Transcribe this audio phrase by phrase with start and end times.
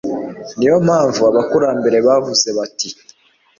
[0.57, 2.89] niyo mpamvu abakurambere bavuze bati